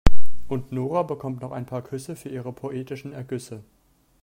Und 0.47 0.71
Nora 0.71 1.03
bekommt 1.03 1.41
noch 1.43 1.51
ein 1.51 1.67
paar 1.67 1.83
Küsse 1.83 2.15
für 2.15 2.29
ihre 2.29 2.51
poetischen 2.51 3.13
Ergüsse. 3.13 3.63